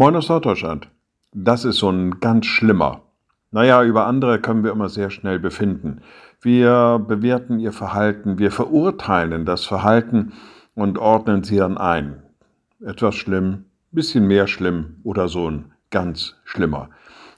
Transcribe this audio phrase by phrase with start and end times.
[0.00, 0.88] Moin aus Norddeutschland.
[1.32, 3.00] Das ist so ein ganz schlimmer.
[3.50, 6.02] Naja, über andere können wir immer sehr schnell befinden.
[6.40, 10.34] Wir bewerten ihr Verhalten, wir verurteilen das Verhalten
[10.76, 12.22] und ordnen sie dann ein.
[12.80, 16.90] Etwas schlimm, bisschen mehr schlimm oder so ein ganz schlimmer.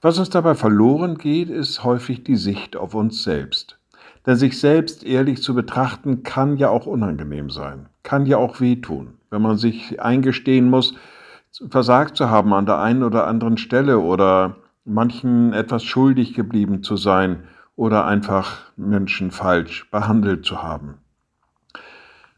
[0.00, 3.80] Was uns dabei verloren geht, ist häufig die Sicht auf uns selbst.
[4.26, 9.14] Denn sich selbst ehrlich zu betrachten, kann ja auch unangenehm sein, kann ja auch wehtun,
[9.30, 10.94] wenn man sich eingestehen muss,
[11.68, 16.96] versagt zu haben an der einen oder anderen Stelle oder manchen etwas schuldig geblieben zu
[16.96, 17.44] sein
[17.76, 20.98] oder einfach Menschen falsch behandelt zu haben.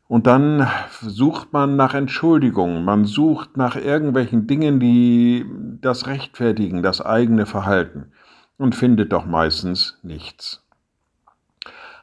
[0.08, 0.68] Und dann
[1.00, 5.44] sucht man nach Entschuldigungen, man sucht nach irgendwelchen Dingen, die
[5.80, 8.12] das rechtfertigen, das eigene Verhalten
[8.56, 10.64] und findet doch meistens nichts.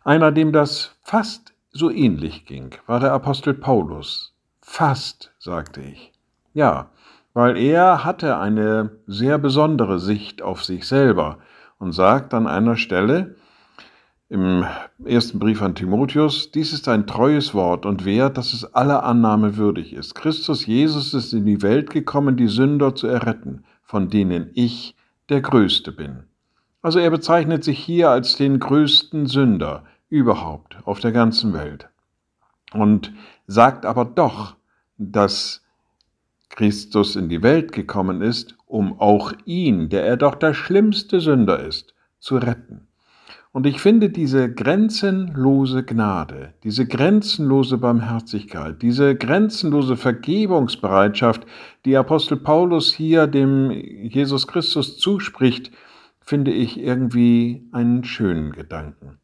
[0.03, 4.35] Einer, dem das fast so ähnlich ging, war der Apostel Paulus.
[4.61, 6.12] Fast, sagte ich.
[6.53, 6.91] Ja,
[7.33, 11.39] weil er hatte eine sehr besondere Sicht auf sich selber
[11.79, 13.35] und sagt an einer Stelle
[14.29, 14.65] im
[15.05, 19.57] ersten Brief an Timotheus, dies ist ein treues Wort und wert, dass es aller Annahme
[19.57, 20.15] würdig ist.
[20.15, 24.95] Christus Jesus ist in die Welt gekommen, die Sünder zu erretten, von denen ich
[25.29, 26.23] der Größte bin.
[26.81, 31.89] Also er bezeichnet sich hier als den größten Sünder überhaupt auf der ganzen Welt
[32.73, 33.13] und
[33.45, 34.55] sagt aber doch,
[34.97, 35.62] dass
[36.55, 41.59] Christus in die Welt gekommen ist, um auch ihn, der er doch der schlimmste Sünder
[41.59, 42.87] ist, zu retten.
[43.51, 51.45] Und ich finde diese grenzenlose Gnade, diese grenzenlose Barmherzigkeit, diese grenzenlose Vergebungsbereitschaft,
[51.85, 55.71] die Apostel Paulus hier dem Jesus Christus zuspricht,
[56.19, 59.19] finde ich irgendwie einen schönen Gedanken.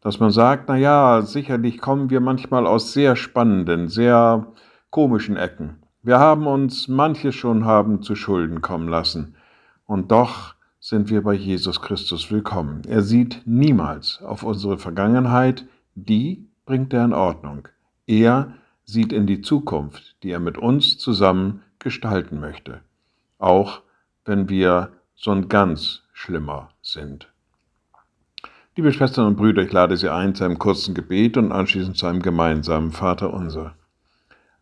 [0.00, 4.46] Dass man sagt, na ja, sicherlich kommen wir manchmal aus sehr spannenden, sehr
[4.88, 5.83] komischen Ecken.
[6.06, 9.36] Wir haben uns manches schon haben zu Schulden kommen lassen.
[9.86, 12.82] Und doch sind wir bei Jesus Christus willkommen.
[12.86, 15.64] Er sieht niemals auf unsere Vergangenheit,
[15.94, 17.68] die bringt er in Ordnung.
[18.06, 18.52] Er
[18.84, 22.82] sieht in die Zukunft, die er mit uns zusammen gestalten möchte.
[23.38, 23.80] Auch
[24.26, 27.32] wenn wir so ein ganz schlimmer sind.
[28.76, 32.04] Liebe Schwestern und Brüder, ich lade Sie ein zu einem kurzen Gebet und anschließend zu
[32.04, 33.74] einem gemeinsamen Vater unser.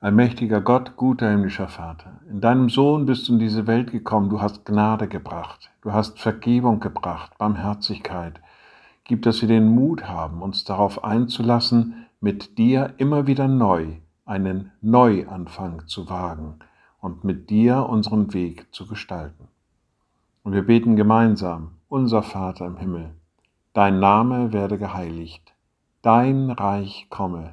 [0.03, 4.43] Allmächtiger Gott, guter himmlischer Vater, in deinem Sohn bist du in diese Welt gekommen, du
[4.43, 8.41] hast Gnade gebracht, du hast Vergebung gebracht, Barmherzigkeit.
[9.05, 14.73] Gib, dass wir den Mut haben, uns darauf einzulassen, mit dir immer wieder neu einen
[14.81, 16.57] Neuanfang zu wagen
[16.99, 19.47] und mit dir unseren Weg zu gestalten.
[20.43, 23.15] Und wir beten gemeinsam, unser Vater im Himmel,
[23.73, 25.55] dein Name werde geheiligt,
[26.03, 27.53] dein Reich komme